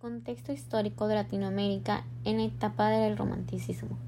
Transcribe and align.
Contexto 0.00 0.50
histórico 0.50 1.08
de 1.08 1.14
Latinoamérica 1.14 2.04
en 2.24 2.38
la 2.38 2.44
etapa 2.44 2.88
del 2.88 3.18
romanticismo. 3.18 3.98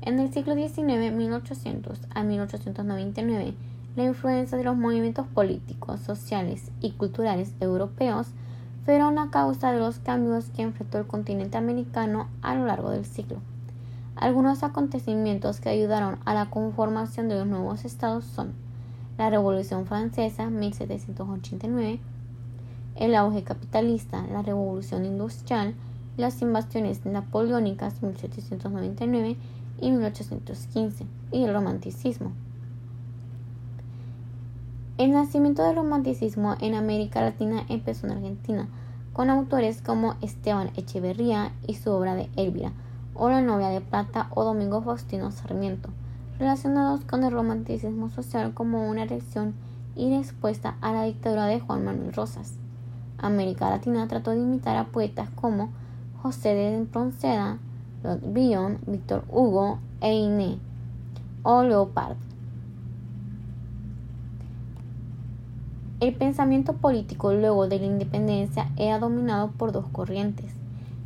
En 0.00 0.18
el 0.18 0.32
siglo 0.32 0.54
XIX, 0.54 1.12
1800 1.12 2.00
a 2.14 2.22
1899, 2.22 3.52
la 3.96 4.04
influencia 4.04 4.56
de 4.56 4.64
los 4.64 4.78
movimientos 4.78 5.26
políticos, 5.26 6.00
sociales 6.00 6.70
y 6.80 6.92
culturales 6.92 7.52
europeos 7.60 8.28
fueron 8.86 9.18
a 9.18 9.30
causa 9.30 9.72
de 9.72 9.78
los 9.78 9.98
cambios 9.98 10.46
que 10.48 10.62
enfrentó 10.62 10.96
el 10.96 11.06
continente 11.06 11.58
americano 11.58 12.30
a 12.40 12.54
lo 12.54 12.64
largo 12.64 12.88
del 12.88 13.04
siglo. 13.04 13.36
Algunos 14.14 14.62
acontecimientos 14.62 15.60
que 15.60 15.68
ayudaron 15.68 16.18
a 16.24 16.32
la 16.32 16.48
conformación 16.48 17.28
de 17.28 17.34
los 17.34 17.46
nuevos 17.46 17.84
estados 17.84 18.24
son 18.24 18.54
la 19.18 19.28
Revolución 19.28 19.84
Francesa 19.84 20.48
1789, 20.48 22.00
el 22.96 23.14
auge 23.14 23.42
capitalista, 23.42 24.26
la 24.32 24.42
revolución 24.42 25.04
industrial, 25.04 25.74
las 26.16 26.40
invasiones 26.40 27.04
napoleónicas 27.04 28.02
1799 28.02 29.36
y 29.80 29.90
1815 29.90 31.04
y 31.30 31.44
el 31.44 31.52
romanticismo. 31.52 32.32
El 34.98 35.12
nacimiento 35.12 35.62
del 35.62 35.76
romanticismo 35.76 36.56
en 36.60 36.74
América 36.74 37.20
Latina 37.20 37.66
empezó 37.68 38.06
en 38.06 38.12
Argentina, 38.14 38.68
con 39.12 39.28
autores 39.28 39.82
como 39.82 40.14
Esteban 40.22 40.70
Echeverría 40.76 41.52
y 41.66 41.74
su 41.74 41.90
obra 41.90 42.14
de 42.14 42.30
Elvira, 42.36 42.72
o 43.14 43.28
La 43.28 43.42
novia 43.42 43.68
de 43.68 43.80
plata 43.80 44.28
o 44.34 44.44
Domingo 44.44 44.82
Faustino 44.82 45.32
Sarmiento, 45.32 45.90
relacionados 46.38 47.04
con 47.04 47.24
el 47.24 47.32
romanticismo 47.32 48.08
social 48.10 48.54
como 48.54 48.88
una 48.88 49.04
reacción 49.04 49.54
y 49.94 50.14
respuesta 50.16 50.76
a 50.80 50.92
la 50.92 51.04
dictadura 51.04 51.46
de 51.46 51.60
Juan 51.60 51.84
Manuel 51.84 52.12
Rosas. 52.12 52.54
América 53.18 53.70
Latina 53.70 54.06
trató 54.08 54.32
de 54.32 54.40
imitar 54.40 54.76
a 54.76 54.86
poetas 54.86 55.30
como 55.30 55.70
José 56.22 56.54
de 56.54 56.84
Pronceda, 56.86 57.58
Lord 58.02 58.32
Bion, 58.32 58.78
Víctor 58.86 59.24
Hugo 59.30 59.78
e 60.00 60.14
Iné 60.14 60.58
o 61.42 61.62
Leopard. 61.62 62.16
El 65.98 66.14
pensamiento 66.14 66.74
político 66.74 67.32
luego 67.32 67.68
de 67.68 67.78
la 67.78 67.86
independencia 67.86 68.70
era 68.76 68.98
dominado 68.98 69.50
por 69.52 69.72
dos 69.72 69.86
corrientes, 69.92 70.52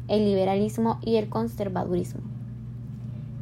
el 0.09 0.25
liberalismo 0.25 0.99
y 1.03 1.17
el 1.17 1.29
conservadurismo. 1.29 2.23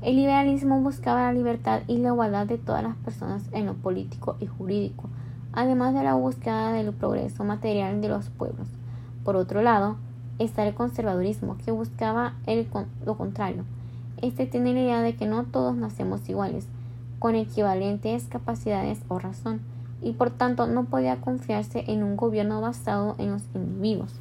El 0.03 0.17
liberalismo 0.17 0.81
buscaba 0.81 1.23
la 1.23 1.33
libertad 1.33 1.81
y 1.87 1.97
la 1.97 2.09
igualdad 2.09 2.47
de 2.47 2.59
todas 2.59 2.83
las 2.83 2.97
personas 2.97 3.49
en 3.53 3.67
lo 3.67 3.75
político 3.75 4.37
y 4.41 4.47
jurídico, 4.47 5.09
además 5.53 5.95
de 5.95 6.03
la 6.03 6.15
búsqueda 6.15 6.73
del 6.73 6.93
progreso 6.93 7.45
material 7.45 8.01
de 8.01 8.09
los 8.09 8.29
pueblos. 8.31 8.69
Por 9.25 9.37
otro 9.37 9.63
lado, 9.63 9.97
está 10.39 10.67
el 10.67 10.75
conservadurismo, 10.75 11.57
que 11.59 11.71
buscaba 11.71 12.35
lo 13.05 13.17
contrario. 13.17 13.65
Este 14.23 14.47
tiene 14.47 14.75
la 14.75 14.81
idea 14.81 15.03
de 15.03 15.17
que 15.17 15.27
no 15.27 15.45
todos 15.45 15.77
nacemos 15.77 16.29
iguales, 16.29 16.67
con 17.19 17.35
equivalentes 17.35 18.27
capacidades 18.29 19.01
o 19.09 19.19
razón, 19.19 19.61
y 20.01 20.13
por 20.13 20.31
tanto 20.31 20.67
no 20.67 20.85
podía 20.85 21.21
confiarse 21.21 21.85
en 21.89 22.03
un 22.03 22.17
gobierno 22.17 22.61
basado 22.61 23.17
en 23.19 23.33
los 23.33 23.43
individuos. 23.55 24.15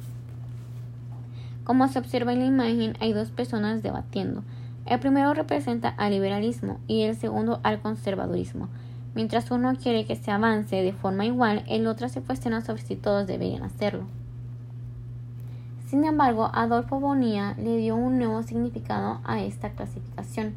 Como 1.64 1.86
se 1.88 1.98
observa 1.98 2.32
en 2.32 2.40
la 2.40 2.46
imagen, 2.46 2.96
hay 3.00 3.12
dos 3.12 3.30
personas 3.30 3.82
debatiendo. 3.82 4.42
El 4.86 5.00
primero 5.00 5.34
representa 5.34 5.90
al 5.90 6.12
liberalismo 6.12 6.78
y 6.86 7.02
el 7.02 7.14
segundo 7.14 7.60
al 7.62 7.80
conservadurismo. 7.80 8.68
Mientras 9.14 9.50
uno 9.50 9.74
quiere 9.76 10.04
que 10.04 10.16
se 10.16 10.30
avance 10.30 10.76
de 10.76 10.92
forma 10.92 11.26
igual, 11.26 11.64
el 11.68 11.86
otro 11.86 12.08
se 12.08 12.20
cuestiona 12.20 12.60
sobre 12.60 12.82
si 12.82 12.96
todos 12.96 13.26
deberían 13.26 13.62
hacerlo. 13.62 14.04
Sin 15.88 16.04
embargo, 16.04 16.50
Adolfo 16.52 17.00
Bonilla 17.00 17.54
le 17.56 17.78
dio 17.78 17.96
un 17.96 18.18
nuevo 18.18 18.42
significado 18.42 19.20
a 19.24 19.40
esta 19.40 19.70
clasificación. 19.70 20.54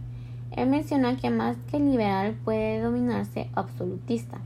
Él 0.51 0.69
menciona 0.69 1.15
que 1.15 1.29
más 1.29 1.55
que 1.69 1.79
liberal 1.79 2.35
puede 2.43 2.81
dominarse 2.81 3.49
absolutista, 3.55 4.39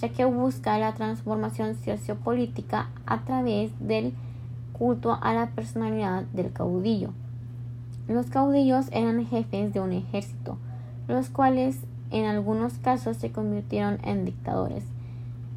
ya 0.00 0.08
que 0.08 0.24
busca 0.24 0.78
la 0.78 0.94
transformación 0.94 1.76
sociopolítica 1.76 2.88
a 3.06 3.20
través 3.20 3.70
del 3.78 4.14
culto 4.72 5.16
a 5.22 5.32
la 5.32 5.50
personalidad 5.50 6.24
del 6.32 6.52
caudillo. 6.52 7.10
Los 8.08 8.26
caudillos 8.26 8.86
eran 8.90 9.24
jefes 9.26 9.72
de 9.72 9.80
un 9.80 9.92
ejército, 9.92 10.58
los 11.06 11.28
cuales 11.28 11.78
en 12.16 12.24
algunos 12.26 12.78
casos 12.78 13.16
se 13.18 13.30
convirtieron 13.30 13.98
en 14.02 14.24
dictadores, 14.24 14.84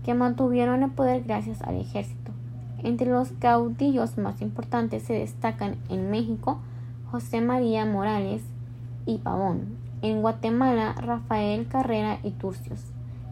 que 0.03 0.13
mantuvieron 0.13 0.83
el 0.83 0.91
poder 0.91 1.23
gracias 1.23 1.61
al 1.61 1.77
ejército. 1.77 2.31
Entre 2.83 3.09
los 3.09 3.31
caudillos 3.39 4.17
más 4.17 4.41
importantes 4.41 5.03
se 5.03 5.13
destacan 5.13 5.77
en 5.89 6.11
México 6.11 6.59
José 7.11 7.41
María 7.41 7.85
Morales 7.85 8.41
y 9.05 9.17
Pavón, 9.19 9.77
en 10.01 10.21
Guatemala 10.21 10.93
Rafael 10.93 11.67
Carrera 11.67 12.19
y 12.23 12.31
Turcios, 12.31 12.81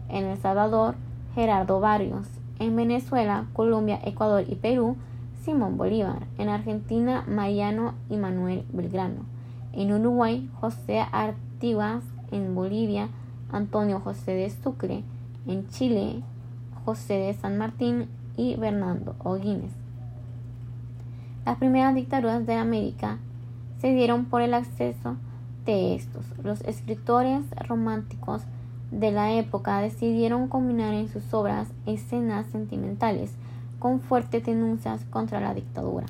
en 0.08 0.24
El 0.24 0.38
Salvador 0.38 0.96
Gerardo 1.34 1.80
Barrios, 1.80 2.26
en 2.58 2.76
Venezuela, 2.76 3.46
Colombia, 3.52 4.00
Ecuador 4.04 4.44
y 4.48 4.56
Perú 4.56 4.96
Simón 5.44 5.76
Bolívar, 5.76 6.26
en 6.36 6.48
Argentina 6.48 7.24
Mariano 7.26 7.94
y 8.10 8.16
Manuel 8.16 8.64
Belgrano, 8.72 9.22
en 9.72 9.92
Uruguay 9.92 10.50
José 10.60 11.04
Artigas 11.12 12.02
en 12.30 12.54
Bolivia 12.54 13.08
Antonio 13.50 14.00
José 14.00 14.32
de 14.32 14.50
Sucre, 14.50 15.02
en 15.46 15.68
Chile 15.68 16.22
José 16.84 17.14
de 17.14 17.34
San 17.34 17.58
Martín 17.58 18.08
y 18.36 18.56
Bernardo 18.56 19.14
O'Guinness. 19.24 19.72
Las 21.44 21.56
primeras 21.56 21.94
dictaduras 21.94 22.46
de 22.46 22.54
América 22.54 23.18
se 23.80 23.92
dieron 23.94 24.26
por 24.26 24.42
el 24.42 24.54
acceso 24.54 25.16
de 25.64 25.94
estos. 25.94 26.24
Los 26.42 26.60
escritores 26.62 27.44
románticos 27.66 28.42
de 28.90 29.12
la 29.12 29.32
época 29.32 29.80
decidieron 29.80 30.48
combinar 30.48 30.94
en 30.94 31.08
sus 31.08 31.32
obras 31.34 31.68
escenas 31.86 32.46
sentimentales 32.46 33.32
con 33.78 34.00
fuertes 34.00 34.44
denuncias 34.44 35.04
contra 35.10 35.40
la 35.40 35.54
dictadura. 35.54 36.06